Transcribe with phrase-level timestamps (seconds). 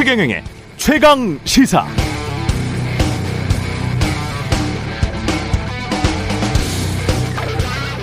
[0.00, 0.42] 최경영의
[0.78, 1.86] 최강 시사.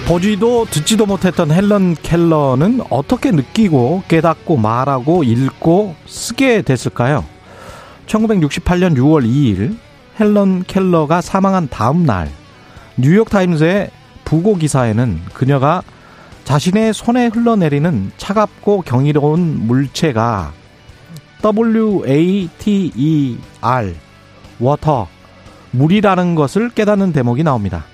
[0.07, 7.25] 보지도 듣지도 못했던 헬런 켈러는 어떻게 느끼고 깨닫고 말하고 읽고 쓰게 됐을까요?
[8.05, 9.75] 1968년 6월 2일
[10.19, 12.29] 헬런 켈러가 사망한 다음 날
[12.97, 13.89] 뉴욕타임즈의
[14.23, 15.81] 부고 기사에는 그녀가
[16.43, 20.53] 자신의 손에 흘러내리는 차갑고 경이로운 물체가
[21.43, 23.35] WATER,
[24.59, 25.07] water,
[25.71, 27.85] 물이라는 것을 깨닫는 대목이 나옵니다.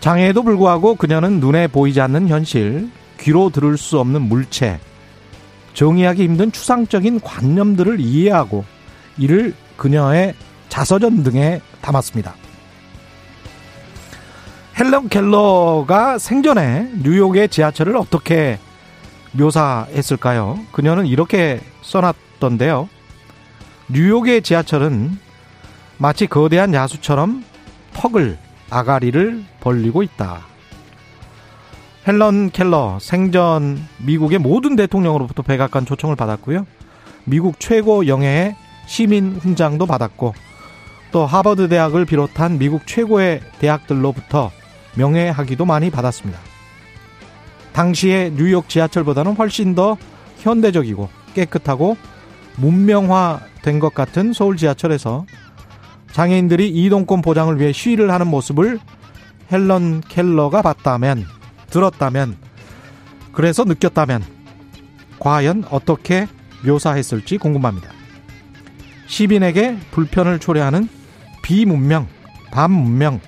[0.00, 4.80] 장애에도 불구하고 그녀는 눈에 보이지 않는 현실, 귀로 들을 수 없는 물체,
[5.74, 8.64] 정의하기 힘든 추상적인 관념들을 이해하고
[9.18, 10.34] 이를 그녀의
[10.68, 12.34] 자서전 등에 담았습니다.
[14.78, 18.58] 헬렌 켈러가 생전에 뉴욕의 지하철을 어떻게
[19.32, 20.58] 묘사했을까요?
[20.72, 22.88] 그녀는 이렇게 써놨던데요.
[23.88, 25.18] 뉴욕의 지하철은
[25.98, 27.44] 마치 거대한 야수처럼
[27.94, 28.38] 턱을
[28.70, 30.40] 아가리를 벌리고 있다.
[32.06, 36.66] 헬런 켈러 생전 미국의 모든 대통령으로부터 백악관 초청을 받았고요.
[37.24, 40.34] 미국 최고 영예의 시민 훈장도 받았고
[41.12, 44.50] 또 하버드 대학을 비롯한 미국 최고의 대학들로부터
[44.96, 46.49] 명예학위도 많이 받았습니다.
[47.72, 49.96] 당시의 뉴욕 지하철보다는 훨씬 더
[50.38, 51.96] 현대적이고 깨끗하고
[52.56, 55.26] 문명화된 것 같은 서울 지하철에서
[56.12, 58.80] 장애인들이 이동권 보장을 위해 시위를 하는 모습을
[59.52, 61.24] 헬런 켈러가 봤다면,
[61.70, 62.36] 들었다면,
[63.32, 64.22] 그래서 느꼈다면,
[65.18, 66.26] 과연 어떻게
[66.64, 67.90] 묘사했을지 궁금합니다.
[69.06, 70.88] 시민에게 불편을 초래하는
[71.42, 72.06] 비문명,
[72.52, 73.20] 반문명,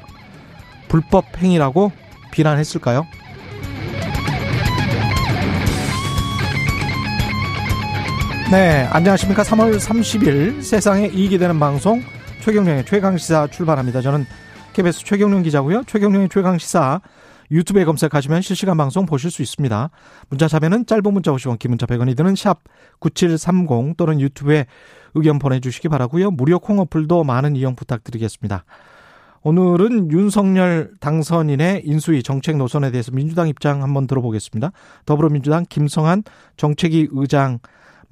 [0.89, 1.93] 불법 행위라고
[2.31, 3.07] 비난했을까요?
[8.53, 9.45] 네, 안녕하십니까.
[9.45, 12.03] 3월 30일 세상에 이익이 되는 방송
[12.43, 14.03] 최경령의 최강시사 출발합니다.
[14.03, 14.27] 저는
[14.75, 15.85] KBS 최경령 기자고요.
[15.85, 17.01] 최경령의 최강시사
[17.51, 19.89] 유튜브에 검색하시면 실시간 방송 보실 수 있습니다.
[20.29, 22.61] 문자 자면은 짧은 문자 50원, 긴 문자 100원이 드는 샵
[22.99, 24.67] 9730 또는 유튜브에
[25.15, 26.31] 의견 보내주시기 바라고요.
[26.31, 28.67] 무료 콩 어플도 많은 이용 부탁드리겠습니다.
[29.41, 34.73] 오늘은 윤석열 당선인의 인수위 정책 노선에 대해서 민주당 입장 한번 들어보겠습니다.
[35.07, 36.25] 더불어민주당 김성한
[36.59, 37.59] 정책위 의장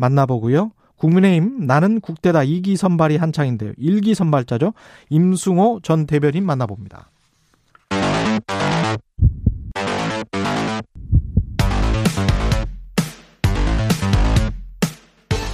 [0.00, 0.72] 만나보고요.
[0.97, 3.72] 국민의힘 나는 국대다 2기 선발이 한창인데요.
[3.75, 4.72] 1기 선발자죠.
[5.11, 7.11] 임승호 전 대변인 만나봅니다.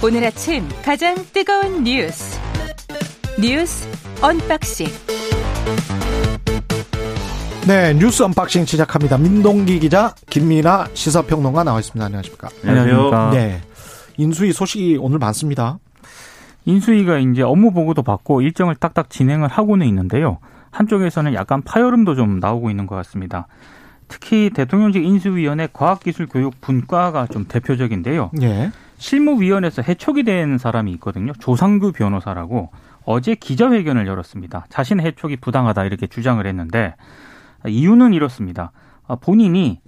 [0.03, 2.39] 오늘 아침 가장 뜨거운 뉴스
[3.41, 3.87] 뉴스
[4.21, 4.87] 언박싱
[7.67, 9.17] 네 뉴스 언박싱 시작합니다.
[9.17, 12.05] 민동기 기자 김민아 시사평론가 나와 있습니다.
[12.05, 12.49] 안녕하십니까?
[12.63, 13.31] 안녕하십니까?
[13.31, 13.61] 네
[14.17, 15.79] 인수위 소식이 오늘 많습니다.
[16.65, 20.39] 인수위가 이제 업무 보고도 받고 일정을 딱딱 진행을 하고는 있는데요.
[20.71, 23.47] 한쪽에서는 약간 파열음도 좀 나오고 있는 것 같습니다.
[24.07, 28.31] 특히 대통령직 인수위원회 과학기술교육 분과가 좀 대표적인데요.
[28.41, 28.71] 예.
[28.97, 31.33] 실무위원회에서 해촉이 된 사람이 있거든요.
[31.39, 32.71] 조상규 변호사라고
[33.05, 34.65] 어제 기자회견을 열었습니다.
[34.69, 36.95] 자신의 해촉이 부당하다 이렇게 주장을 했는데
[37.67, 38.71] 이유는 이렇습니다.
[39.21, 39.79] 본인이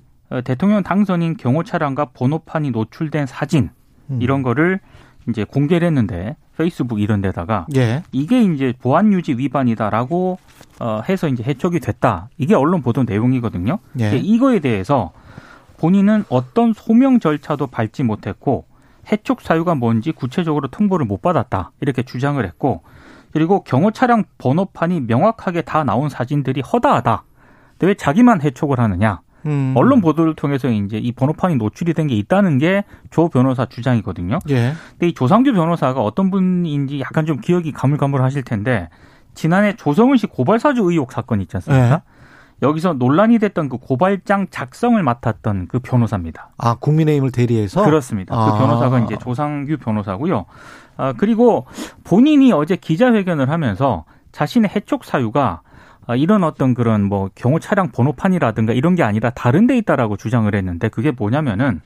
[0.43, 3.71] 대통령 당선인 경호 차량과 번호판이 노출된 사진
[4.09, 4.21] 음.
[4.21, 4.79] 이런 거를
[5.27, 8.03] 이제 공개를 했는데 페이스북 이런 데다가 예.
[8.11, 10.39] 이게 이제 보안 유지 위반이다라고
[10.79, 12.29] 어 해서 이제 해촉이 됐다.
[12.37, 13.79] 이게 언론 보도 내용이거든요.
[13.99, 14.17] 예.
[14.17, 15.11] 이거에 대해서
[15.77, 18.65] 본인은 어떤 소명 절차도 밟지 못했고
[19.11, 21.71] 해촉 사유가 뭔지 구체적으로 통보를 못 받았다.
[21.81, 22.81] 이렇게 주장을 했고
[23.31, 27.23] 그리고 경호 차량 번호판이 명확하게 다 나온 사진들이 허다하다.
[27.71, 29.21] 근데 왜 자기만 해촉을 하느냐?
[29.45, 29.73] 음.
[29.75, 34.39] 언론 보도를 통해서 이제 이 번호판이 노출이 된 게 있다는 게 조 변호사 주장이거든요.
[34.49, 34.73] 예.
[34.91, 38.89] 근데 이 조상규 변호사가 어떤 분인지 약간 좀 기억이 가물가물하실 텐데
[39.33, 41.89] 지난해 조성은 씨 고발사주 의혹 사건 있지 않습니까?
[41.89, 42.01] 네.
[42.61, 46.49] 여기서 논란이 됐던 그 고발장 작성을 맡았던 그 변호사입니다.
[46.57, 48.35] 아 국민의힘을 대리해서 그렇습니다.
[48.35, 48.51] 아.
[48.51, 50.45] 그 변호사가 이제 조상규 변호사고요.
[50.97, 51.65] 아, 그리고
[52.03, 54.03] 본인이 어제 기자회견을 하면서
[54.33, 55.68] 자신의 해촉 사유가 아,
[56.15, 60.89] 이런 어떤 그런 뭐 경호 차량 번호판이라든가 이런 게 아니라 다른 데 있다라고 주장을 했는데
[60.89, 61.81] 그게 뭐냐면은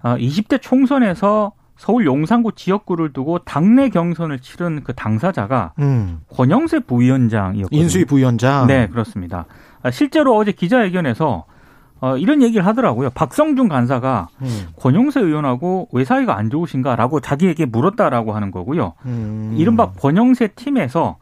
[0.00, 6.20] 아, 20대 총선에서 서울 용산구 지역구를 두고 당내 경선을 치른 그 당사자가 음.
[6.34, 7.80] 권영세 부위원장이었거든요.
[7.82, 8.66] 인수위 부위원장.
[8.66, 9.44] 네, 그렇습니다.
[9.82, 11.44] 아, 실제로 어제 기자회견에서
[12.00, 13.10] 어, 이런 얘기를 하더라고요.
[13.10, 14.68] 박성준 간사가 음.
[14.78, 18.94] 권영세 의원하고 왜 사이가 안 좋으신가라고 자기에게 물었다라고 하는 거고요.
[19.06, 19.54] 음.
[19.56, 21.16] 이른바 권영세 팀에서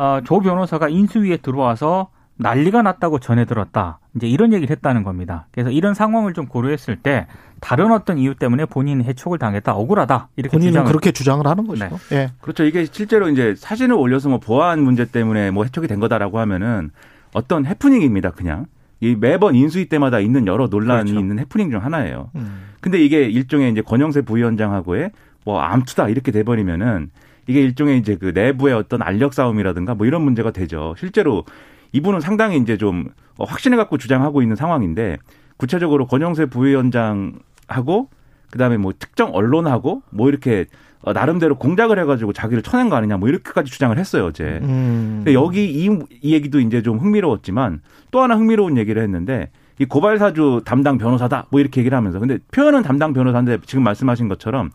[0.00, 3.98] 어, 조 변호사가 인수위에 들어와서 난리가 났다고 전해 들었다.
[4.16, 5.46] 이제 이런 얘기를 했다는 겁니다.
[5.50, 7.26] 그래서 이런 상황을 좀 고려했을 때
[7.60, 9.74] 다른 어떤 이유 때문에 본인이 해촉을 당했다.
[9.74, 10.28] 억울하다.
[10.36, 11.84] 이렇게 본인은 주장을 그렇게 주장을 하는 거죠.
[12.08, 12.16] 네.
[12.16, 12.30] 예.
[12.40, 12.64] 그렇죠.
[12.64, 16.92] 이게 실제로 이제 사진을 올려서 뭐 보안 문제 때문에 뭐 해촉이 된 거다라고 하면은
[17.34, 18.30] 어떤 해프닝입니다.
[18.30, 18.64] 그냥
[19.00, 21.20] 이 매번 인수위 때마다 있는 여러 논란이 그렇죠.
[21.20, 22.30] 있는 해프닝 중 하나예요.
[22.36, 22.70] 음.
[22.80, 25.10] 근데 이게 일종의 이제 권영세 부위원장하고의
[25.44, 27.10] 뭐 암투다 이렇게 돼버리면은
[27.50, 30.94] 이게 일종의 이제 그 내부의 어떤 알력 싸움이라든가 뭐 이런 문제가 되죠.
[30.96, 31.44] 실제로
[31.92, 33.08] 이분은 상당히 이제 좀
[33.38, 35.18] 확신해 갖고 주장하고 있는 상황인데
[35.56, 38.08] 구체적으로 권영세 부위원장하고
[38.52, 40.66] 그다음에 뭐 특정 언론하고 뭐 이렇게
[41.02, 44.60] 어, 나름대로 공작을 해가지고 자기를 쳐낸 거 아니냐 뭐 이렇게까지 주장을 했어요 어제.
[44.62, 45.22] 음.
[45.24, 45.88] 근데 여기 이,
[46.22, 47.80] 이 얘기도 이제 좀 흥미로웠지만
[48.12, 49.50] 또 하나 흥미로운 얘기를 했는데
[49.80, 54.70] 이 고발사주 담당 변호사다 뭐 이렇게 얘기를 하면서 근데 표현은 담당 변호사인데 지금 말씀하신 것처럼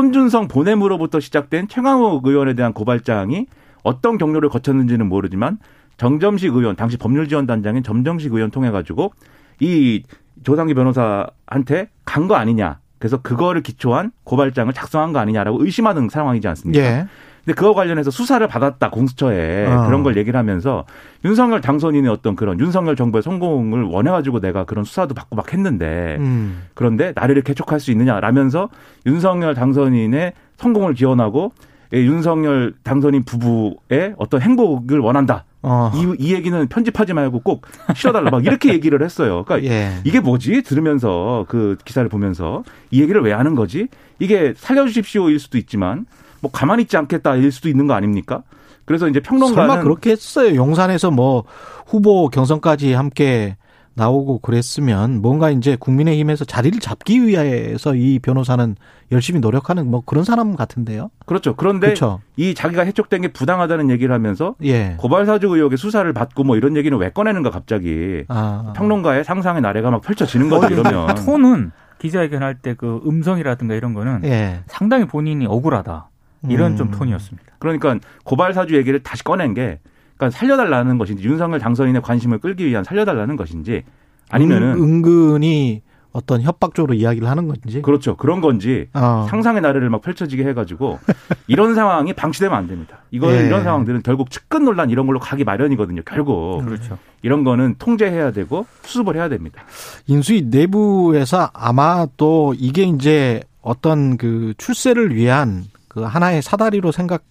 [0.00, 3.46] 손준성 보냄으로부터 시작된 최강욱 의원에 대한 고발장이
[3.82, 5.56] 어떤 경로를 거쳤는지는 모르지만
[5.96, 9.14] 정점식 의원 당시 법률지원단장인 정점식 의원 통해 가지고
[9.58, 10.02] 이
[10.44, 12.78] 조상기 변호사한테 간 거 아니냐.
[12.98, 16.82] 그래서 그거를 기초한 고발장을 작성한 거 아니냐라고 의심하는 상황이지 않습니까?
[16.84, 17.06] 예.
[17.46, 19.86] 근데 그거 관련해서 수사를 받았다 공수처에 어.
[19.86, 20.84] 그런 걸 얘기를 하면서
[21.24, 26.64] 윤석열 당선인의 어떤 그런 윤석열 정부의 성공을 원해가지고 내가 그런 수사도 받고 막 했는데 음.
[26.74, 28.68] 그런데 나를 이렇게 촉할 수 있느냐라면서
[29.06, 31.52] 윤석열 당선인의 성공을 기원하고
[31.94, 35.44] 예, 윤석열 당선인 부부의 어떤 행복을 원한다.
[35.62, 35.92] 어.
[35.94, 37.64] 이, 이 얘기는 편집하지 말고 꼭
[37.94, 38.30] 실어달라.
[38.30, 39.44] 막 이렇게 얘기를 했어요.
[39.44, 39.92] 그러니까 예.
[40.02, 40.62] 이게 뭐지?
[40.62, 43.86] 들으면서 그 기사를 보면서 이 얘기를 왜 하는 거지?
[44.18, 46.06] 이게 살려주십시오일 수도 있지만
[46.46, 48.42] 뭐 가만히 있지 않겠다일 수도 있는 거 아닙니까?
[48.84, 50.54] 그래서 이제 평론가는 설마 그렇게 했어요.
[50.54, 51.44] 용산에서 뭐
[51.86, 53.56] 후보 경선까지 함께
[53.94, 58.76] 나오고 그랬으면 뭔가 이제 국민의힘에서 자리를 잡기 위해서 이 변호사는
[59.10, 61.10] 열심히 노력하는 뭐 그런 사람 같은데요.
[61.24, 61.56] 그렇죠.
[61.56, 62.20] 그런데 그렇죠.
[62.36, 64.96] 이 자기가 해촉된 게 부당하다는 얘기를 하면서 예.
[64.98, 68.72] 고발사주 의혹의 수사를 받고 뭐 이런 얘기는 왜 꺼내는가 갑자기 아.
[68.76, 74.60] 평론가의 상상의 나래가 막 펼쳐지는 거죠 이러면 톤은 기자회견할 때 그 음성이라든가 이런 거는 예.
[74.66, 76.10] 상당히 본인이 억울하다.
[76.48, 76.76] 이런 음.
[76.76, 77.52] 좀 톤이었습니다.
[77.58, 79.78] 그러니까 고발 사주 얘기를 다시 꺼낸 게
[80.16, 83.82] 그러니까 살려달라는 것인지 윤석열 당선인의 관심을 끌기 위한 살려달라는 것인지
[84.30, 85.82] 아니면은 은, 은근히
[86.16, 87.82] 어떤 협박적으로 이야기를 하는 건지.
[87.82, 89.26] 그렇죠 그런 건지 어.
[89.28, 90.98] 상상의 나래를 막 펼쳐지게 해가지고
[91.46, 93.00] 이런 상황이 방치되면 안 됩니다.
[93.10, 93.46] 이거 예.
[93.46, 96.00] 이런 상황들은 결국 측근 논란 이런 걸로 가기 마련이거든요.
[96.06, 96.96] 결국 그렇죠.
[97.20, 99.62] 이런 거는 통제해야 되고 수습을 해야 됩니다.
[100.06, 105.64] 인수위 내부에서 아마 또 이게 이제 어떤 그 출세를 위한
[105.96, 107.24] 그 하나의 사다리로 생각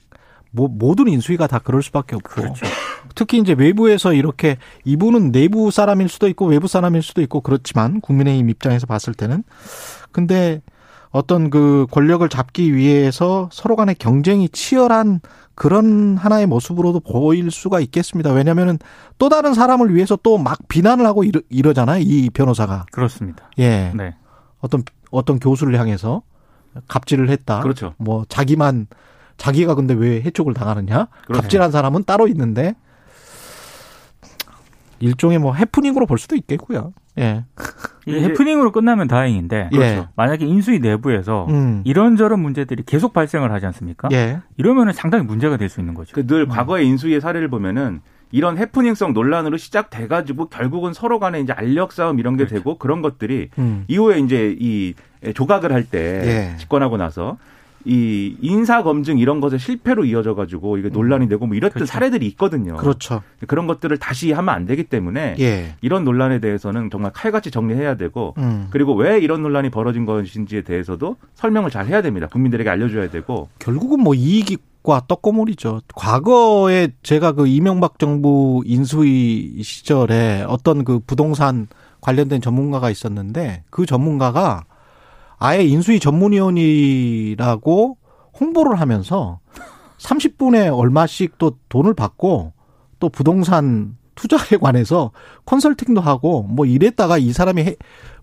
[0.50, 2.66] 모, 모든 인수위가 다 그럴 수밖에 없고 그렇죠.
[3.14, 8.50] 특히 이제 외부에서 이렇게 이분은 내부 사람일 수도 있고 외부 사람일 수도 있고 그렇지만 국민의힘
[8.50, 9.44] 입장에서 봤을 때는
[10.12, 10.64] 근데
[11.12, 15.22] 어떤 그 권력을 잡기 위해서 서로 간의 경쟁이 치열한
[15.54, 18.32] 그런 하나의 모습으로도 보일 수가 있겠습니다.
[18.32, 18.80] 왜냐하면은
[19.20, 22.02] 또 다른 사람을 위해서 또 막 비난을 하고 이러, 이러잖아요.
[22.04, 22.88] 이 변호사가.
[22.92, 23.48] 그렇습니다.
[23.60, 23.92] 예.
[23.96, 24.16] 네.
[24.60, 26.24] 어떤 어떤 교수를 향해서
[26.88, 27.60] 갑질을 했다.
[27.62, 27.94] 그렇죠.
[27.98, 28.88] 뭐 자기만
[29.38, 31.08] 자기가 근데 왜 해촉을 당하느냐?
[31.26, 31.42] 그렇죠.
[31.42, 32.76] 갑질한 사람은 따로 있는데
[35.00, 36.94] 일종의 뭐 해프닝으로 볼 수도 있겠고요.
[37.18, 37.44] 예.
[38.08, 40.08] 해프닝으로 끝나면 다행인데 예.
[40.16, 41.82] 만약에 인수위 내부에서 음.
[41.86, 44.10] 이런저런 문제들이 계속 발생을 하지 않습니까?
[44.12, 44.40] 예.
[44.58, 46.14] 이러면은 상당히 문제가 될 수 있는 거죠.
[46.14, 48.02] 그 늘 과거의 인수위의 사례를 보면은
[48.32, 53.50] 이런 해프닝성 논란으로 시작돼가지고 결국은 서로 간에 이제 알력 싸움 이런 게 되고 그런 것들이
[53.58, 53.86] 음.
[53.88, 54.94] 이후에 이제 이
[55.34, 56.00] 조각을 할때
[56.54, 56.58] 예.
[56.58, 57.38] 집권하고 나서
[57.86, 61.92] 이 인사 검증 이런 것에 실패로 이어져 가지고 이게 논란이 되고 뭐 이랬던 그렇죠.
[61.92, 62.76] 사례들이 있거든요.
[62.78, 63.22] 그렇죠.
[63.48, 65.76] 그런 것들을 다시 하면 안 되기 때문에 예.
[65.82, 68.68] 이런 논란에 대해서는 정말 칼같이 정리해야 되고 음.
[68.72, 72.28] 그리고 왜 이런 논란이 벌어진 것인지에 대해서도 설명을 잘 해야 됩니다.
[72.28, 75.82] 국민들에게 알려줘야 되고 결국은 뭐 이익과 떡고물이죠.
[75.94, 81.68] 과거에 제가 그 이명박 정부 인수위 시절에 어떤 그 부동산
[82.02, 84.64] 관련된 전문가가 있었는데 그 전문가가
[85.38, 87.98] 아예 인수위 전문위원이라고
[88.40, 89.40] 홍보를 하면서
[89.98, 92.54] 30분에 얼마씩 또 돈을 받고
[93.00, 95.12] 또 부동산 투자에 관해서
[95.46, 97.76] 컨설팅도 하고 뭐 이랬다가 이 사람이 해-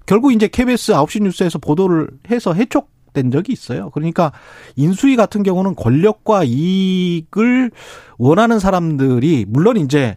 [0.06, 3.90] 결국 이제 KBS 9시 뉴스에서 보도를 해서 해촉된 적이 있어요.
[3.90, 4.32] 그러니까
[4.76, 7.70] 인수위 같은 경우는 권력과 이익을
[8.18, 10.16] 원하는 사람들이 물론 이제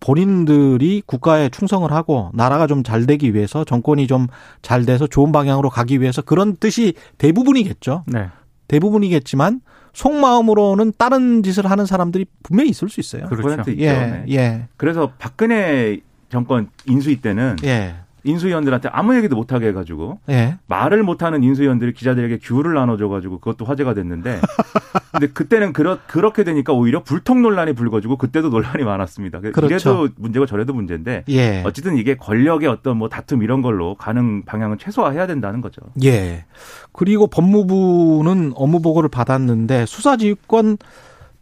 [0.00, 4.26] 본인들이 국가에 충성을 하고 나라가 좀 잘 되기 위해서 정권이 좀
[4.62, 8.04] 잘 돼서 좋은 방향으로 가기 위해서 그런 뜻이 대부분이겠죠.
[8.06, 8.28] 네.
[8.68, 9.60] 대부분이겠지만
[9.92, 13.26] 속마음으로는 다른 짓을 하는 사람들이 분명히 있을 수 있어요.
[13.26, 13.48] 그렇죠.
[13.48, 13.82] 100% 있죠.
[13.82, 14.24] 예, 네.
[14.30, 17.96] 예, 그래서 박근혜 정권 인수위 때는 예.
[18.24, 20.58] 인수위원들한테 아무 얘기도 못하게 해가지고 예.
[20.66, 24.40] 말을 못하는 인수위원들이 기자들에게 귤을 나눠줘가지고 그것도 화제가 됐는데
[25.12, 29.40] 근데 그때는 그렇, 그렇게 되니까 오히려 불통 논란이 불거지고 그때도 논란이 많았습니다.
[29.40, 29.66] 그렇죠.
[29.66, 31.62] 이래도 문제고 저래도 문제인데 예.
[31.64, 35.82] 어쨌든 이게 권력의 어떤 뭐 다툼 이런 걸로 가는 방향은 최소화해야 된다는 거죠.
[36.04, 36.44] 예.
[36.92, 40.78] 그리고 법무부는 업무 보고를 받았는데 수사지휘권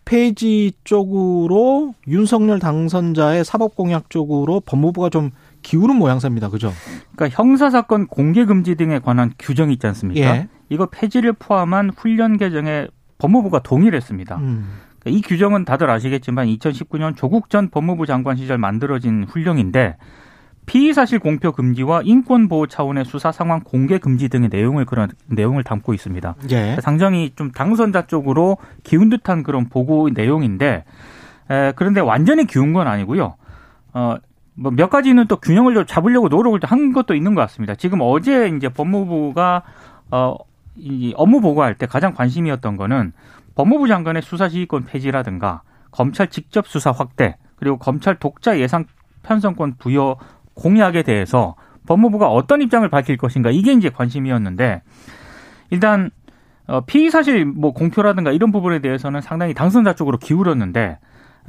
[0.08, 5.32] 폐지 쪽으로 윤석열 당선자의 사법공약 쪽으로 법무부가 좀
[5.68, 6.48] 기울은 모양새입니다.
[6.48, 6.72] 그죠?
[7.14, 10.36] 그러니까 형사 사건 공개 금지 등에 관한 규정이 있지 않습니까?
[10.36, 10.48] 예.
[10.70, 12.86] 이거 폐지를 포함한 훈련 개정에
[13.18, 14.36] 법무부가 동의를 했습니다.
[14.36, 14.78] 음.
[14.98, 19.98] 그러니까 이 규정은 다들 아시겠지만 2019년 조국 전 법무부 장관 시절 만들어진 훈령인데
[20.64, 25.64] 피의 사실 공표 금지와 인권 보호 차원의 수사 상황 공개 금지 등의 내용을 그런 내용을
[25.64, 26.34] 담고 있습니다.
[26.50, 26.78] 예.
[26.80, 30.84] 상당히 좀 당선자 쪽으로 기운 듯한 그런 보고 내용인데
[31.50, 33.34] 에, 그런데 완전히 기운 건 아니고요.
[33.92, 34.16] 어,
[34.58, 37.74] 뭐 몇 가지는 또 균형을 좀 잡으려고 노력을 한 것도 있는 것 같습니다.
[37.74, 39.62] 지금 어제 이제 법무부가
[40.10, 40.36] 어,
[40.76, 43.12] 이 업무 보고할 때 가장 관심이었던 거는
[43.54, 48.84] 법무부 장관의 수사지휘권 폐지라든가 검찰 직접 수사 확대 그리고 검찰 독자 예상
[49.22, 50.16] 편성권 부여
[50.54, 51.54] 공약에 대해서
[51.86, 54.82] 법무부가 어떤 입장을 밝힐 것인가 이게 이제 관심이었는데
[55.70, 56.10] 일단
[56.66, 60.98] 어, 피의 사실 뭐 공표라든가 이런 부분에 대해서는 상당히 당선자 쪽으로 기울었는데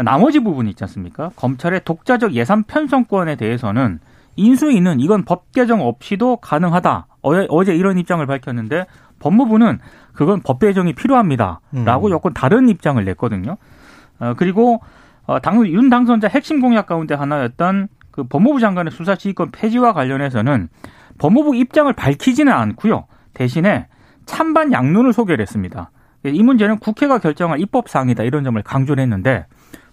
[0.03, 1.31] 나머지 부분이 있지 않습니까?
[1.35, 3.99] 검찰의 독자적 예산 편성권에 대해서는
[4.35, 7.07] 인수위는 이건 법 개정 없이도 가능하다.
[7.21, 8.85] 어제, 어제 이런 입장을 밝혔는데
[9.19, 9.79] 법무부는
[10.13, 12.11] 그건 법 개정이 필요합니다라고 음.
[12.11, 13.57] 여건 다른 입장을 냈거든요.
[14.19, 14.81] 어, 그리고
[15.25, 20.69] 어, 당, 윤 당선자 핵심 공약 가운데 하나였던 그 법무부 장관의 수사 지휘권 폐지와 관련해서는
[21.17, 23.05] 법무부 입장을 밝히지는 않고요.
[23.33, 23.87] 대신에
[24.25, 25.91] 찬반 양론을 소개를 했습니다.
[26.25, 29.45] 이 문제는 국회가 결정할 입법 사항이다 이런 점을 강조를 했는데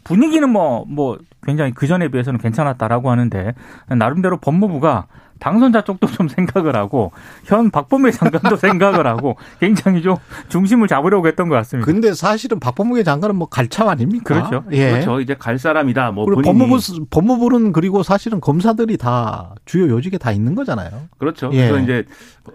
[0.06, 3.54] 분위기는 뭐, 뭐, 굉장히 그 전에 비해서는 괜찮았다라고 하는데,
[3.88, 5.06] 나름대로 법무부가
[5.38, 7.12] 당선자 쪽도 좀 생각을 하고,
[7.44, 10.16] 현 박범계 장관도 생각을 하고, 굉장히 좀
[10.48, 11.84] 중심을 잡으려고 했던 것 같습니다.
[11.90, 14.48] 근데 사실은 박범계 장관은 뭐 갈참 아닙니까?
[14.48, 14.64] 그렇죠.
[14.72, 14.92] 예.
[14.92, 15.20] 그렇죠.
[15.20, 16.12] 이제 갈 사람이다.
[16.12, 20.88] 뭐 그리고 본인이 법무부 법무부는 그리고 사실은 검사들이 다 주요 요직에 다 있는 거잖아요.
[21.18, 21.50] 그렇죠.
[21.52, 21.68] 예.
[21.68, 22.04] 그래서 이제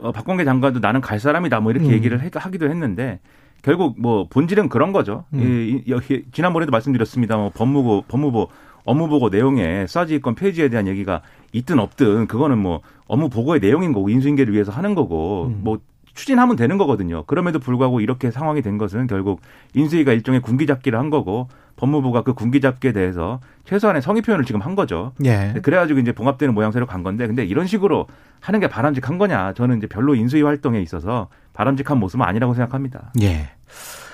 [0.01, 1.59] 어, 박범계 장관도 나는 갈 사람이다.
[1.59, 1.91] 뭐 이렇게 음.
[1.91, 3.19] 얘기를 해- 하기도 했는데
[3.61, 5.25] 결국 뭐 본질은 그런 거죠.
[5.33, 5.39] 음.
[5.39, 5.43] 이,
[5.87, 7.37] 이, 여기 지난번에도 말씀드렸습니다.
[7.37, 8.47] 뭐 법무부 법무부
[8.83, 11.21] 업무 보고 내용에 수사지휘권 폐지에 대한 얘기가
[11.53, 15.61] 있든 없든 그거는 뭐 업무 보고의 내용인 거고 인수인계를 위해서 하는 거고 음.
[15.63, 15.79] 뭐
[16.13, 17.23] 추진하면 되는 거거든요.
[17.25, 19.41] 그럼에도 불구하고 이렇게 상황이 된 것은 결국
[19.73, 21.47] 인수위가 일종의 군기잡기를 한 거고
[21.81, 25.13] 법무부가 그 군기 잡기에 대해서 최소한의 성의 표현을 지금 한 거죠.
[25.25, 25.55] 예.
[25.63, 28.07] 그래가지고 이제 봉합되는 모양새로 간 건데, 근데 이런 식으로
[28.39, 29.53] 하는 게 바람직한 거냐?
[29.53, 33.11] 저는 이제 별로 인수위 활동에 있어서 바람직한 모습은 아니라고 생각합니다.
[33.23, 33.49] 예.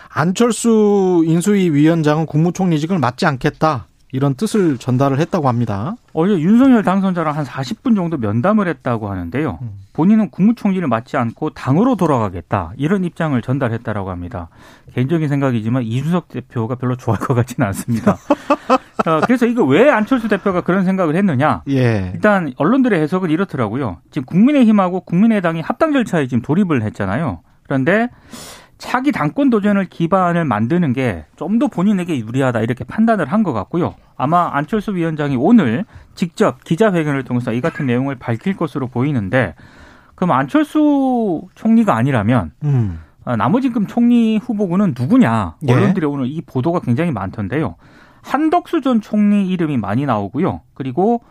[0.09, 3.87] 안철수 인수위 위원장은 국무총리직을 맡지 않겠다.
[4.13, 5.95] 이런 뜻을 전달을 했다고 합니다.
[6.13, 9.59] 어제 윤석열 당선자랑 한 40분 정도 면담을 했다고 하는데요.
[9.61, 9.71] 음.
[9.93, 12.71] 본인은 국무총리를 맡지 않고 당으로 돌아가겠다.
[12.77, 14.49] 이런 입장을 전달했다라고 합니다.
[14.93, 18.17] 개인적인 생각이지만 이준석 대표가 별로 좋아할 것 같지는 않습니다.
[19.05, 21.63] 어, 그래서 이거 왜 안철수 대표가 그런 생각을 했느냐?
[21.69, 22.11] 예.
[22.13, 23.97] 일단 언론들의 해석은 이렇더라고요.
[24.11, 27.41] 지금 국민의힘하고 국민의당이 합당 절차에 지금 돌입을 했잖아요.
[27.63, 28.09] 그런데
[28.77, 33.95] 차기 당권 도전을 기반을 만드는 게 좀 더 본인에게 유리하다 이렇게 판단을 한 것 같고요.
[34.17, 39.55] 아마 안철수 위원장이 오늘 직접 기자회견을 통해서 이 같은 내용을 밝힐 것으로 보이는데
[40.15, 42.99] 그럼 안철수 총리가 아니라면 음.
[43.25, 45.55] 아, 나머지 금 총리 후보군은 누구냐?
[45.67, 45.73] 예.
[45.73, 47.75] 언론들이 오늘 이 보도가 굉장히 많던데요.
[48.21, 50.61] 한덕수 전 총리 이름이 많이 나오고요.
[50.73, 51.23] 그리고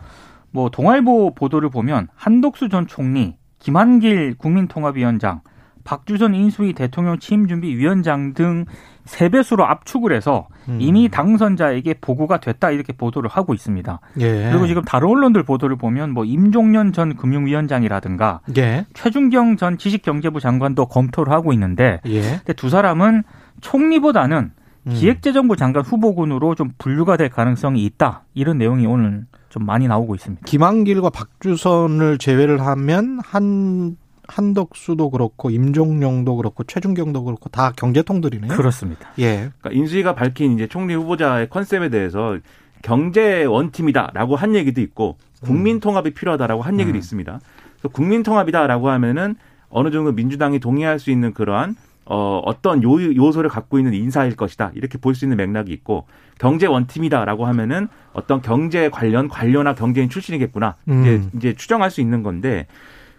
[0.51, 5.41] 뭐 동아일보 보도를 보면 한덕수 전 총리, 김한길 국민통합위원장,
[5.87, 8.65] 박주선 인수위 대통령 취임 준비 위원장 등
[9.07, 10.77] 세 배수로 압축을 해서 음.
[10.79, 13.99] 이미 당선자에게 보고가 됐다 이렇게 보도를 하고 있습니다.
[14.19, 14.49] 예.
[14.51, 18.85] 그리고 지금 다른 언론들 보도를 보면 뭐 임종년 전 금융위원장이라든가 예.
[18.93, 22.21] 최준경 전 지식경제부 장관도 검토를 하고 있는데 예.
[22.21, 23.23] 근데 두 사람은
[23.61, 24.51] 총리보다는
[24.87, 24.93] 음.
[24.93, 28.23] 기획재정부 장관 후보군으로 좀 분류가 될 가능성이 있다.
[28.33, 30.43] 이런 내용이 오늘 좀 많이 나오고 있습니다.
[30.45, 33.97] 김한길과 박주선을 제외를 하면 한
[34.27, 38.53] 한덕수도 그렇고 임종용도 그렇고 최준경도 그렇고 다 경제통들이네요.
[38.53, 39.09] 그렇습니다.
[39.19, 39.49] 예.
[39.59, 42.37] 그러니까 인수위가 밝힌 이제 총리 후보자의 컨셉에 대해서
[42.81, 46.99] 경제 원팀이다라고 한 얘기도 있고 국민 통합이 필요하다라고 한 얘기도 음.
[46.99, 47.39] 있습니다.
[47.73, 49.35] 그래서 국민 통합이다라고 하면은
[49.69, 51.75] 어느 정도 민주당이 동의할 수 있는 그러한
[52.09, 54.71] 어, 어떤 요, 요소를 갖고 있는 인사일 것이다.
[54.75, 56.05] 이렇게 볼 수 있는 맥락이 있고,
[56.39, 60.75] 경제 원팀이다라고 하면은 어떤 경제 관련, 관련화 경제인 출신이겠구나.
[60.85, 61.29] 이제, 음.
[61.35, 62.67] 이제 추정할 수 있는 건데,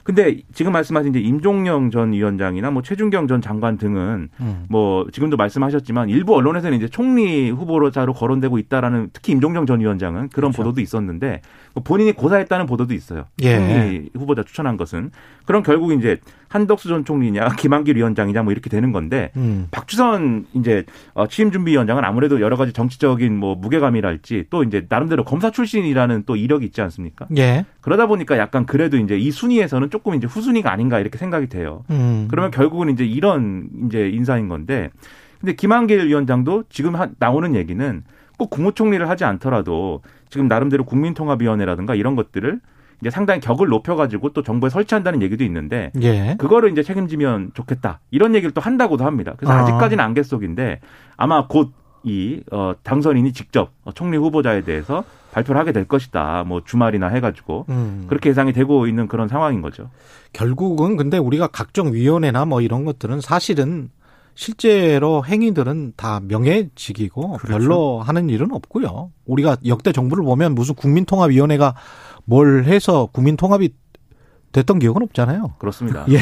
[0.08, 4.64] 근데 지금 말씀하신 이제 임종영 전 위원장이나 뭐 최준경 전 장관 등은 음.
[4.70, 10.30] 뭐 지금도 말씀하셨지만 일부 언론에서는 이제 총리 후보로 자로 거론되고 있다라는 특히 임종영 전 위원장은
[10.30, 10.62] 그런 그렇죠.
[10.62, 11.42] 보도도 있었는데
[11.74, 13.26] 뭐 본인이 고사했다는 보도도 있어요.
[13.42, 13.56] 예.
[13.56, 15.10] 총리 후보자 추천한 것은
[15.44, 16.16] 그럼 결국 이제
[16.48, 19.68] 한덕수 전 총리냐 김한길 위원장이냐 뭐 이렇게 되는 건데 음.
[19.70, 25.24] 박주선 이제 어, 취임 준비 위원장은 아무래도 여러 가지 정치적인 뭐 무게감이랄지 또 이제 나름대로
[25.24, 27.26] 검사 출신이라는 또 이력이 있지 않습니까?
[27.36, 27.64] 예.
[27.80, 31.84] 그러다 보니까 약간 그래도 이제 이 순위에서는 조금 이제 후순위가 아닌가 이렇게 생각이 돼요.
[31.90, 32.28] 음.
[32.30, 34.90] 그러면 결국은 이제 이런 이제 인사인 건데
[35.40, 38.02] 근데 김한길 위원장도 지금 나오는 얘기는
[38.36, 42.60] 꼭 국무총리를 하지 않더라도 지금 나름대로 국민통합위원회라든가 이런 것들을
[43.00, 46.36] 이제 상당히 격을 높여가지고 또 정부에 설치한다는 얘기도 있는데 예.
[46.38, 49.34] 그거를 이제 책임지면 좋겠다 이런 얘기를 또 한다고도 합니다.
[49.36, 49.62] 그래서 아.
[49.62, 50.80] 아직까지는 안갯 속인데
[51.16, 51.72] 아마 곧
[52.04, 56.44] 이 어, 당선인이 직접 총리 후보자에 대해서 발표를 하게 될 것이다.
[56.46, 58.04] 뭐 주말이나 해가지고 음.
[58.08, 59.90] 그렇게 예상이 되고 있는 그런 상황인 거죠.
[60.32, 63.90] 결국은 근데 우리가 각종 위원회나 뭐 이런 것들은 사실은
[64.34, 67.46] 실제로 행위들은 다 명예직이고 그렇죠.
[67.46, 69.10] 별로 하는 일은 없고요.
[69.26, 71.74] 우리가 역대 정부를 보면 무슨 국민통합위원회가
[72.28, 73.70] 뭘 해서 국민 통합이
[74.52, 75.54] 됐던 기억은 없잖아요.
[75.58, 76.04] 그렇습니다.
[76.10, 76.18] 예.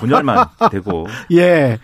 [0.00, 1.06] 분열만 되고.
[1.32, 1.78] 예.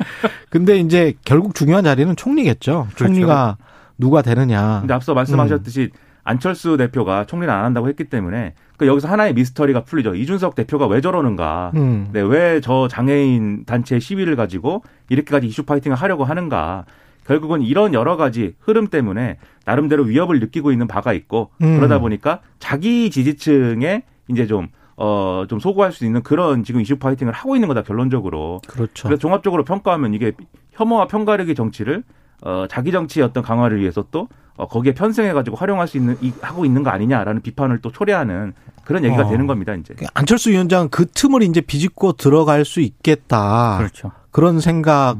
[0.48, 2.88] 근데 이제 결국 중요한 자리는 총리겠죠.
[2.94, 2.96] 그렇죠.
[2.96, 3.56] 총리가
[3.98, 4.78] 누가 되느냐.
[4.80, 5.98] 근데 앞서 말씀하셨듯이 음.
[6.26, 10.14] 안철수 대표가 총리를 안 한다고 했기 때문에 그 여기서 하나의 미스터리가 풀리죠.
[10.14, 11.70] 이준석 대표가 왜 저러는가?
[11.74, 12.08] 음.
[12.12, 16.86] 네, 왜 저 장애인 단체 시위를 가지고 이렇게까지 이슈 파이팅을 하려고 하는가?
[17.26, 21.76] 결국은 이런 여러 가지 흐름 때문에 나름대로 위협을 느끼고 있는 바가 있고 음.
[21.76, 27.32] 그러다 보니까 자기 지지층에 이제 좀 어, 좀 소구할 수 있는 그런 지금 이슈 파이팅을
[27.32, 28.60] 하고 있는 거다, 결론적으로.
[28.68, 29.08] 그렇죠.
[29.08, 30.32] 그래서 종합적으로 평가하면 이게
[30.72, 32.04] 혐오와 편가르기 정치를
[32.42, 36.64] 어, 자기 정치의 어떤 강화를 위해서 또 어, 거기에 편승해가지고 활용할 수 있는, 이, 하고
[36.64, 38.52] 있는 거 아니냐라는 비판을 또 초래하는
[38.84, 39.30] 그런 얘기가 어.
[39.30, 39.94] 되는 겁니다, 이제.
[39.94, 43.78] 그 안철수 위원장은 그 틈을 이제 비집고 들어갈 수 있겠다.
[43.78, 44.12] 그렇죠.
[44.30, 45.16] 그런 생각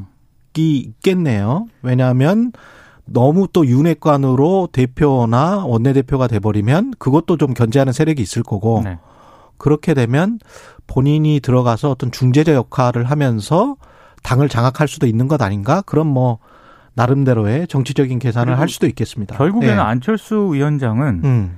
[0.57, 1.67] 이 있겠네요.
[1.81, 2.51] 왜냐하면
[3.05, 8.81] 너무 또 윤핵관으로 대표나 원내대표가 돼버리면 그것도 좀 견제하는 세력이 있을 거고.
[8.83, 8.97] 네.
[9.57, 10.39] 그렇게 되면
[10.87, 13.77] 본인이 들어가서 어떤 중재자 역할을 하면서
[14.23, 15.81] 당을 장악할 수도 있는 것 아닌가?
[15.85, 16.39] 그런 뭐
[16.95, 19.37] 나름대로의 정치적인 계산을 할 수도 있겠습니다.
[19.37, 19.81] 결국에는 네.
[19.81, 21.57] 안철수 위원장은 음.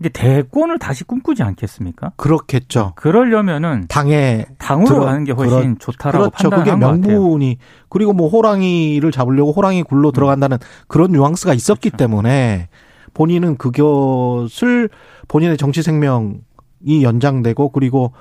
[0.00, 2.12] 이제 대권을 다시 꿈꾸지 않겠습니까?
[2.16, 2.92] 그렇겠죠.
[2.94, 6.50] 그러려면은 당에 당으로 들어, 가는 게 훨씬 그렇, 좋다라고 그렇죠.
[6.50, 10.12] 그게 명분이 그리고 뭐 호랑이를 잡으려고 호랑이 굴로 음.
[10.12, 11.96] 들어간다는 그런 뉘앙스가 있었기 그렇죠.
[11.96, 12.68] 때문에
[13.14, 14.88] 본인은 그것을
[15.26, 18.12] 본인의 정치 생명이 연장되고 그리고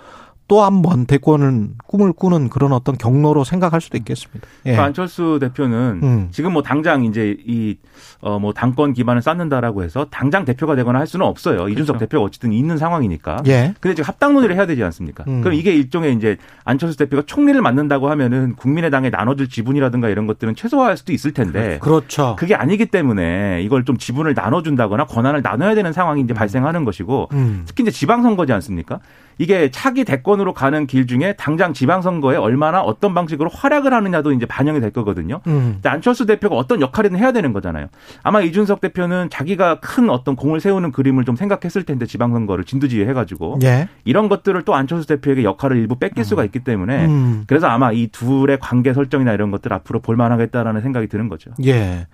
[0.47, 4.47] 또 한 번 대권은 꿈을 꾸는 그런 어떤 경로로 생각할 수도 있겠습니다.
[4.65, 4.75] 예.
[4.75, 6.27] 그 안철수 대표는 음.
[6.31, 7.77] 지금 뭐 당장 이제 이
[8.21, 11.57] 어 뭐 당권 기반을 쌓는다라고 해서 당장 대표가 되거나 할 수는 없어요.
[11.57, 11.69] 그렇죠.
[11.69, 13.43] 이준석 대표가 어쨌든 있는 상황이니까.
[13.47, 13.73] 예.
[13.79, 15.23] 근데 지금 합당 논의를 해야 되지 않습니까?
[15.27, 15.41] 음.
[15.41, 20.97] 그럼 이게 일종의 이제 안철수 대표가 총리를 맡는다고 하면은 국민의당에 나눠줄 지분이라든가 이런 것들은 최소화할
[20.97, 21.77] 수도 있을 텐데.
[21.81, 22.35] 그렇죠.
[22.39, 26.35] 그게 아니기 때문에 이걸 좀 지분을 나눠준다거나 권한을 나눠야 되는 상황이 이제 음.
[26.35, 27.63] 발생하는 것이고 음.
[27.67, 28.99] 특히 이제 지방선거지 않습니까?
[29.37, 34.79] 이게 차기 대권으로 가는 길 중에 당장 지방선거에 얼마나 어떤 방식으로 활약을 하느냐도 이제 반영이
[34.79, 35.41] 될 거거든요.
[35.47, 35.79] 음.
[35.83, 37.87] 안철수 대표가 어떤 역할이든 해야 되는 거잖아요.
[38.23, 43.59] 아마 이준석 대표는 자기가 큰 어떤 공을 세우는 그림을 좀 생각했을 텐데 지방선거를 진두지휘 해가지고
[43.63, 43.87] 예.
[44.05, 47.43] 이런 것들을 또 안철수 대표에게 역할을 일부 뺏길 수가 있기 때문에 음.
[47.47, 51.51] 그래서 아마 이 둘의 관계 설정이나 이런 것들 앞으로 볼만하겠다라는 생각이 드는 거죠.
[51.65, 52.07] 예.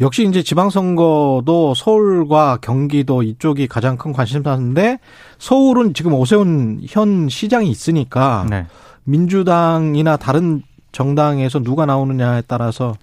[0.00, 4.98] 역시 이제 지방선거도 서울과 경기도 이쪽이 가장 큰 관심사인데
[5.42, 8.64] 서울은 지금 오세훈 현 시장이 있으니까 네.
[9.02, 12.94] 민주당이나 다른 정당에서 누가 나오느냐에 따라서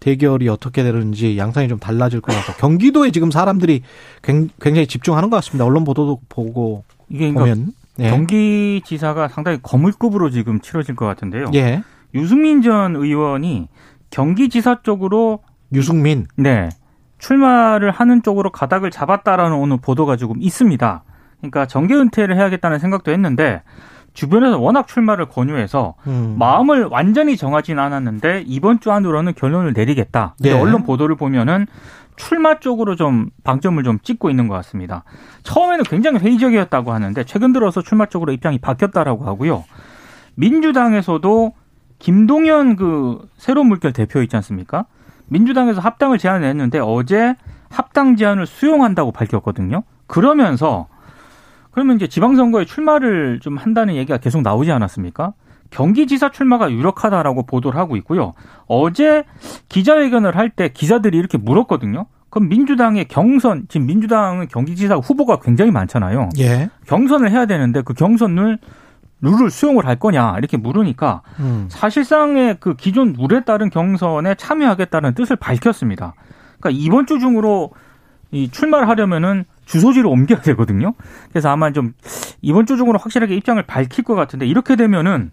[0.00, 3.82] 대결이 어떻게 되는지 양상이 좀 달라질 것 같고 경기도에 지금 사람들이
[4.20, 5.64] 굉장히 집중하는 것 같습니다.
[5.64, 8.10] 언론 보도도 보고 이게 그러니까 보면 예.
[8.10, 11.52] 경기지사가 상당히 거물급으로 지금 치러질 것 같은데요.
[11.54, 11.84] 예.
[12.14, 13.68] 유승민 전 의원이
[14.10, 15.38] 경기지사 쪽으로
[15.72, 16.68] 유승민 네
[17.20, 21.04] 출마를 하는 쪽으로 가닥을 잡았다라는 오늘 보도가 조금 있습니다.
[21.38, 23.62] 그러니까 정계 은퇴를 해야겠다는 생각도 했는데
[24.14, 26.36] 주변에서 워낙 출마를 권유해서 음.
[26.38, 30.34] 마음을 완전히 정하진 않았는데 이번 주 안으로는 결론을 내리겠다.
[30.40, 30.52] 네.
[30.52, 31.66] 언론 보도를 보면은
[32.16, 35.04] 출마 쪽으로 좀 방점을 좀 찍고 있는 것 같습니다.
[35.42, 39.64] 처음에는 굉장히 회의적이었다고 하는데 최근 들어서 출마 쪽으로 입장이 바뀌었다라고 하고요.
[40.34, 41.52] 민주당에서도
[41.98, 44.86] 김동연 그 새로운 물결 대표 있지 않습니까?
[45.26, 47.34] 민주당에서 합당을 제안했는데 어제
[47.68, 49.82] 합당 제안을 수용한다고 밝혔거든요.
[50.06, 50.88] 그러면서
[51.76, 55.34] 그러면 이제 지방선거에 출마를 좀 한다는 얘기가 계속 나오지 않았습니까?
[55.68, 58.32] 경기지사 출마가 유력하다라고 보도를 하고 있고요.
[58.66, 59.24] 어제
[59.68, 62.06] 기자회견을 할 때 기자들이 이렇게 물었거든요.
[62.30, 66.30] 그럼 민주당의 경선, 지금 민주당은 경기지사 후보가 굉장히 많잖아요.
[66.38, 66.70] 예.
[66.86, 68.58] 경선을 해야 되는데 그 경선을
[69.20, 71.66] 룰을 수용을 할 거냐 이렇게 물으니까 음.
[71.68, 76.14] 사실상의 그 기존 룰에 따른 경선에 참여하겠다는 뜻을 밝혔습니다.
[76.58, 77.72] 그러니까 이번 주 중으로
[78.30, 80.94] 이 출마를 하려면은 주소지를 옮겨야 되거든요.
[81.30, 81.92] 그래서 아마 좀
[82.40, 85.32] 이번 주 중으로 확실하게 입장을 밝힐 것 같은데 이렇게 되면은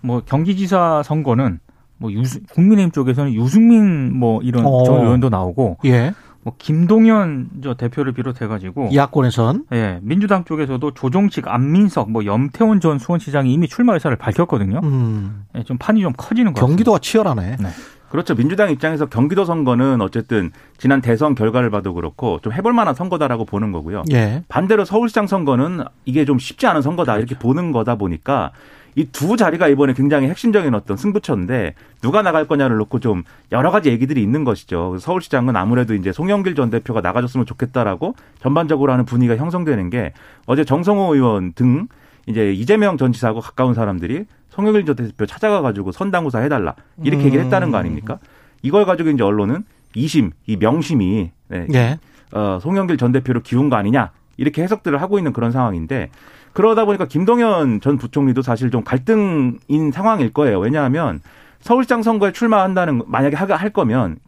[0.00, 1.60] 뭐 경기지사 선거는
[1.98, 4.84] 뭐 유수, 국민의힘 쪽에서는 유승민 뭐 이런 어.
[4.84, 6.12] 전 의원도 나오고 예.
[6.42, 12.98] 뭐 김동연 저 대표를 비롯해 가지고 야권에선 예 민주당 쪽에서도 조정식, 안민석, 뭐 염태원 전
[12.98, 14.80] 수원시장이 이미 출마 의사를 밝혔거든요.
[14.82, 15.44] 음.
[15.56, 17.56] 예, 좀 판이 좀 커지는 것 경기도가 치열하네.
[17.60, 17.68] 네.
[18.14, 18.36] 그렇죠.
[18.36, 23.72] 민주당 입장에서 경기도 선거는 어쨌든 지난 대선 결과를 봐도 그렇고 좀 해볼 만한 선거다라고 보는
[23.72, 24.04] 거고요.
[24.12, 24.44] 예.
[24.46, 28.52] 반대로 서울시장 선거는 이게 좀 쉽지 않은 선거다 이렇게 보는 거다 보니까
[28.94, 33.90] 이 두 자리가 이번에 굉장히 핵심적인 어떤 승부처인데 누가 나갈 거냐를 놓고 좀 여러 가지
[33.90, 34.96] 얘기들이 있는 것이죠.
[35.00, 40.12] 서울시장은 아무래도 이제 송영길 전 대표가 나가줬으면 좋겠다라고 전반적으로 하는 분위기가 형성되는 게
[40.46, 41.88] 어제 정성호 의원 등
[42.28, 47.26] 이제 이재명 전 지사하고 가까운 사람들이 송영길 전 대표 찾아가가지고 선당구사 해달라 이렇게 음.
[47.26, 48.18] 얘기를 했다는 거 아닙니까?
[48.62, 49.64] 이걸 가지고 이제 언론은
[49.94, 51.66] 이심, 이 명심이 네.
[51.68, 51.98] 네.
[52.32, 56.10] 어, 송영길 전 대표로 기운 거 아니냐 이렇게 해석들을 하고 있는 그런 상황인데
[56.52, 60.60] 그러다 보니까 김동연 전 부총리도 사실 좀 갈등인 상황일 거예요.
[60.60, 61.20] 왜냐하면
[61.60, 64.18] 서울시장 선거에 출마한다는 만약에 할 거면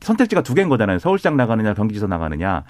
[0.00, 0.98] 선택지가 두 개인 거잖아요.
[0.98, 2.62] 서울시장 나가느냐, 경기지사 나가느냐.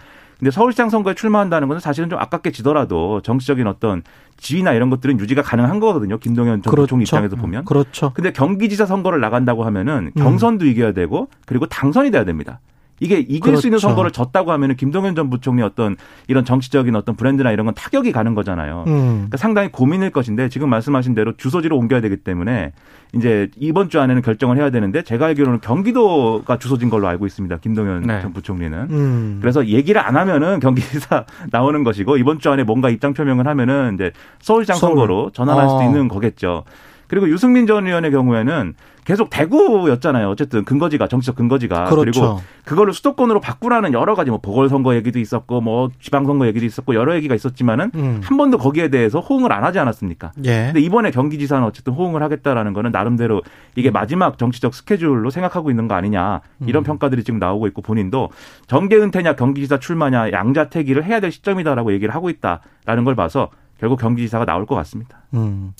[0.44, 4.02] 근데 서울시장 선거에 출마한다는 것은 사실은 좀 아깝게 지더라도 정치적인 어떤
[4.36, 6.18] 지위나 이런 것들은 유지가 가능한 거거든요.
[6.18, 6.88] 김동연 전 그렇죠.
[6.88, 7.64] 총리 입장에서 보면.
[7.64, 8.12] 그렇죠.
[8.12, 10.22] 근데 경기지사 선거를 나간다고 하면은 음.
[10.22, 10.70] 경선도 음.
[10.70, 12.60] 이겨야 되고 그리고 당선이 돼야 됩니다.
[13.00, 13.60] 이게 이길 그렇죠.
[13.60, 13.88] 수 있는 그렇죠.
[13.88, 15.96] 선거를 졌다고 하면은 김동연 전 부총리 어떤
[16.28, 18.84] 이런 정치적인 어떤 브랜드나 이런 건 타격이 가는 거잖아요.
[18.86, 19.12] 음.
[19.14, 22.72] 그러니까 상당히 고민일 것인데 지금 말씀하신 대로 주소지로 옮겨야 되기 때문에
[23.14, 27.56] 이제 이번 주 안에는 결정을 해야 되는데 제가 알기로는 경기도가 주소진 걸로 알고 있습니다.
[27.58, 28.22] 김동연 네.
[28.22, 28.78] 전 부총리는.
[28.90, 29.38] 음.
[29.40, 34.12] 그래서 얘기를 안 하면은 경기지사 나오는 것이고 이번 주 안에 뭔가 입장 표명을 하면은 이제
[34.40, 34.92] 서울시장 서울.
[34.92, 35.84] 선거로 전환할 수도 어.
[35.84, 36.64] 있는 거겠죠.
[37.06, 40.28] 그리고 유승민 전 의원의 경우에는 계속 대구였잖아요.
[40.28, 42.02] 어쨌든 근거지가 정치적 근거지가 그렇죠.
[42.04, 47.14] 그리고 그거를 수도권으로 바꾸라는 여러 가지 뭐 보궐선거 얘기도 있었고 뭐 지방선거 얘기도 있었고 여러
[47.14, 48.20] 얘기가 있었지만은 음.
[48.22, 50.32] 한 번도 거기에 대해서 호응을 안 하지 않았습니까?
[50.44, 50.66] 예.
[50.66, 53.42] 근데 이번에 경기지사는 어쨌든 호응을 하겠다라는 거는 나름대로
[53.76, 56.84] 이게 마지막 정치적 스케줄로 생각하고 있는 거 아니냐 이런 음.
[56.84, 58.30] 평가들이 지금 나오고 있고 본인도
[58.66, 64.44] 정계 은퇴냐 경기지사 출마냐 양자택일을 해야 될 시점이다라고 얘기를 하고 있다라는 걸 봐서 결국 경기지사가
[64.44, 65.18] 나올 것 같습니다.
[65.34, 65.72] 음.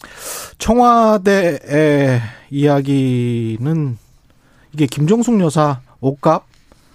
[0.58, 3.98] 청와대의 이야기는
[4.72, 6.44] 이게 김종숙 여사 옷값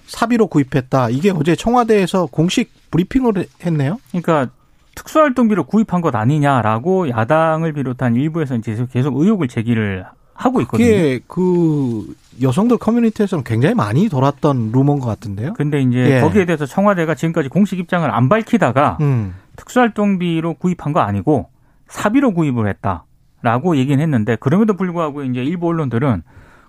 [0.07, 1.09] 사비로 구입했다.
[1.09, 3.99] 이게 어제 청와대에서 공식 브리핑을 했네요.
[4.09, 4.49] 그러니까
[4.95, 10.87] 특수활동비로 구입한 것 아니냐라고 야당을 비롯한 일부에서 계속 계속 의혹을 제기를 하고 있거든요.
[10.87, 15.53] 그게 그 여성들 커뮤니티에서는 굉장히 많이 돌았던 루머인 것 같은데요.
[15.53, 16.21] 근데 이제 예.
[16.21, 19.35] 거기에 대해서 청와대가 지금까지 공식 입장을 안 밝히다가 음.
[19.59, 21.49] 특수활동비로 구입한 거 아니고
[21.87, 26.23] 사비로 구입을 했다라고 얘기는 했는데 그럼에도 불구하고 이제 일부 언론들은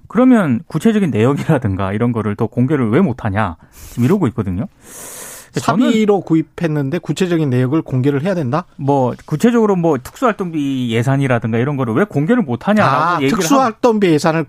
[0.08, 4.66] 그러면 구체적인 내역이라든가 이런 거를 더 공개를 왜 못하냐 지금 이러고 있거든요.
[5.52, 8.66] 사비로 구입했는데 구체적인 내역을 공개를 해야 된다?
[8.76, 14.46] 뭐 구체적으로 뭐 특수활동비 예산이라든가 이런 거를 왜 공개를 못하냐라고 아, 얘기를 특수활동비 예산을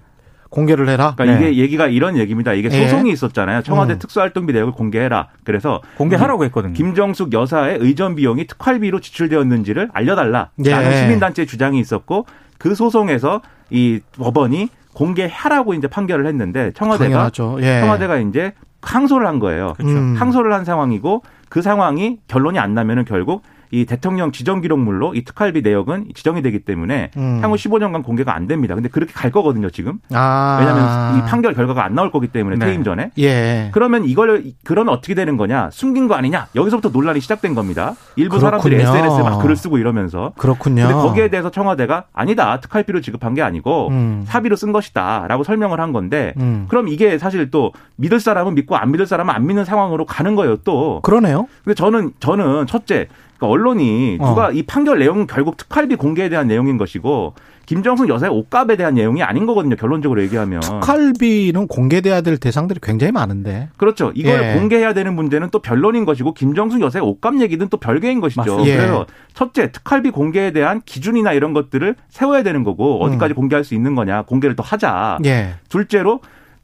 [0.52, 1.14] 공개를 해라.
[1.16, 1.50] 그러니까 네.
[1.50, 2.54] 이게 얘기가 이런 얘기입니다.
[2.54, 2.88] 이게 네.
[2.88, 3.64] 소송이 있었잖아요.
[3.64, 4.00] 청와대 음.
[4.00, 5.30] 특수활동비 내역을 공개해라.
[5.44, 6.74] 그래서 공개하라고 했거든요.
[6.74, 10.98] 김정숙 여사의 의전 비용이 특활비로 지출되었는지를 알려달라 라는 네.
[10.98, 12.26] 시민단체 주장이 있었고
[12.58, 17.80] 그 소송에서 이 법원이 공개하라고 이제 판결을 했는데 청와대가 예.
[17.80, 19.74] 청와대가 이제 항소를 한 거예요.
[19.78, 19.96] 그렇죠.
[19.96, 20.16] 음.
[20.18, 25.62] 항소를 한 상황이고 그 상황이 결론이 안 나면은 결국 이 대통령 지정 기록물로 이 특활비
[25.62, 27.40] 내역은 지정이 되기 때문에 음.
[27.42, 28.76] 향후 15년간 공개가 안 됩니다.
[28.76, 30.00] 근데 그렇게 갈 거거든요, 지금.
[30.14, 30.58] 아.
[30.60, 32.66] 왜냐하면 이 판결 결과가 안 나올 거기 때문에 네.
[32.66, 33.12] 퇴임 전에.
[33.18, 33.70] 예.
[33.72, 35.70] 그러면 이걸 그러면 어떻게 되는 거냐?
[35.72, 36.48] 숨긴 거 아니냐?
[36.54, 37.96] 여기서부터 논란이 시작된 겁니다.
[38.18, 38.60] 일부 그렇군요.
[38.60, 40.34] 사람들이 SNS에 막 글을 쓰고 이러면서.
[40.38, 40.82] 그렇군요.
[40.84, 42.60] 근데 거기에 대해서 청와대가 아니다.
[42.60, 44.24] 특활비로 지급한 게 아니고 음.
[44.28, 46.66] 사비로 쓴 것이다라고 설명을 한 건데 음.
[46.68, 50.58] 그럼 이게 사실 또 믿을 사람은 믿고 안 믿을 사람은 안 믿는 상황으로 가는 거예요,
[50.58, 51.00] 또.
[51.04, 51.48] 그러네요.
[51.64, 53.08] 근데 저는 저는 첫째
[53.42, 54.30] 그러니까 언론이 어.
[54.30, 57.34] 누가 이 판결 내용은 결국 특활비 공개에 대한 내용인 것이고
[57.66, 59.76] 김정숙 여사의 옷값에 대한 내용이 아닌 거거든요.
[59.76, 60.62] 결론적으로 얘기하면.
[60.62, 63.70] 특활비는 공개돼야 될 대상들이 굉장히 많은데.
[63.78, 64.12] 그렇죠.
[64.14, 64.54] 이걸 예.
[64.54, 68.62] 공개해야 되는 문제는 또 변론인 것이고 김정숙 여사의 옷값 얘기는 또 별개인 것이죠.
[68.66, 68.76] 예.
[68.76, 73.36] 그래서 첫째 특활비 공개에 대한 기준이나 이런 것들을 세워야 되는 거고 어디까지 음.
[73.36, 75.20] 공개할 수 있는 거냐 공개를 또 하자.
[75.26, 75.56] 예.
[75.70, 76.20] 둘째로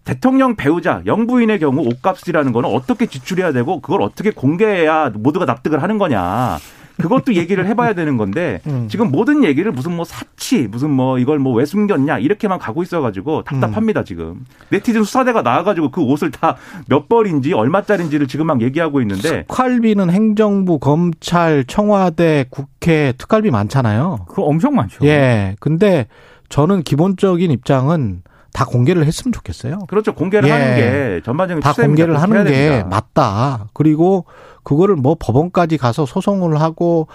[0.07, 5.97] 대통령 배우자 영부인의 경우 옷값이라는 거는 어떻게 지출해야 되고 그걸 어떻게 공개해야 모두가 납득을 하는
[5.97, 6.59] 거냐.
[6.97, 8.87] 그것도 얘기를 해봐야 되는 건데 음.
[8.89, 13.43] 지금 모든 얘기를 무슨 뭐 사치 무슨 뭐 이걸 뭐 왜 숨겼냐 이렇게만 가고 있어가지고
[13.43, 16.55] 답답합니다 지금 네티즌 수사대가 나와가지고 그 옷을 다
[16.87, 24.25] 몇 벌인지 얼마짜리인지를 지금 막 얘기하고 있는데 특활비는 행정부, 검찰, 청와대, 국회 특활비 많잖아요.
[24.29, 25.05] 그거 엄청 많죠.
[25.05, 25.55] 예.
[25.59, 26.07] 근데
[26.49, 28.21] 저는 기본적인 입장은
[28.53, 29.79] 다 공개를 했으면 좋겠어요.
[29.87, 30.53] 그렇죠 공개를 예.
[30.53, 31.73] 하는 게 전반적인 다.
[31.73, 32.87] 공개를 하는 게 됩니다.
[32.89, 33.67] 맞다.
[33.73, 34.25] 그리고
[34.63, 37.07] 그거를 뭐 법원까지 가서 소송을 하고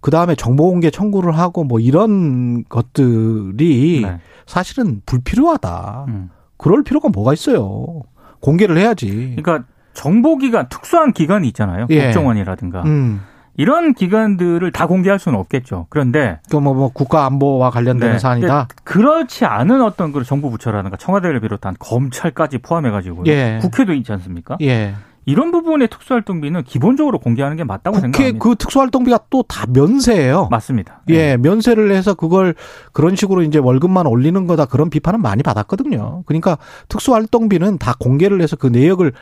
[0.00, 4.18] 그 다음에 정보공개 청구를 하고 뭐 이런 것들이 네.
[4.46, 6.06] 사실은 불필요하다.
[6.08, 6.30] 음.
[6.56, 8.02] 그럴 필요가 뭐가 있어요.
[8.40, 9.36] 공개를 해야지.
[9.36, 9.64] 그러니까
[9.94, 11.86] 정보기관 특수한 기관이 있잖아요.
[11.90, 12.04] 예.
[12.06, 13.22] 국정원이라든가 음.
[13.56, 15.86] 이런 기관들을 다 공개할 수는 없겠죠.
[15.90, 18.18] 그런데 그뭐 뭐 국가 안보와 관련되는 네.
[18.18, 18.68] 사안이다.
[18.84, 23.58] 그렇지 않은 어떤 그 정부 부처라든가 청와대를 비롯한 검찰까지 포함해가지고 예.
[23.60, 24.56] 국회도 있지 않습니까?
[24.62, 24.94] 예.
[25.24, 28.38] 이런 부분의 특수활동비는 기본적으로 공개하는 게 맞다고 국회 생각합니다.
[28.42, 30.48] 그 특수활동비가 또 다 면세예요.
[30.50, 31.02] 맞습니다.
[31.10, 32.54] 예, 면세를 해서 그걸
[32.92, 36.24] 그런 식으로 이제 월급만 올리는 거다 그런 비판은 많이 받았거든요.
[36.26, 39.12] 그러니까 특수활동비는 다 공개를 해서 그 내역을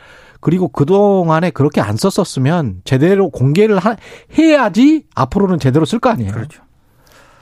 [0.41, 3.95] 그리고 그동안에 그렇게 안 썼었으면 제대로 공개를 하-
[4.37, 6.31] 해야지 앞으로는 제대로 쓸 거 아니에요.
[6.31, 6.63] 그렇죠.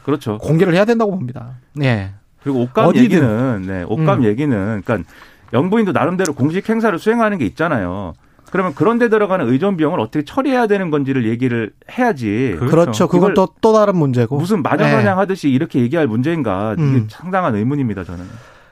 [0.04, 0.38] 그렇죠.
[0.38, 1.56] 공개를 해야 된다고 봅니다.
[1.82, 2.12] 예.
[2.44, 3.04] 그리고 옷감 어디든.
[3.06, 4.24] 얘기는 네, 옷감 음.
[4.26, 5.10] 얘기는 그러니까
[5.54, 8.14] 영부인도 나름대로 공식 행사를 수행하는 게 있잖아요.
[8.52, 12.56] 그러면 그런 데 들어가는 의전 비용을 어떻게 처리해야 되는 건지를 얘기를 해야지.
[12.60, 13.08] 그- 그렇죠.
[13.08, 14.38] 그건 또, 또 다른 문제고.
[14.38, 17.08] 무슨 마녀사냥 하듯이 이렇게 얘기할 문제인가 이게 음.
[17.10, 18.26] 상당한 의문입니다 저는.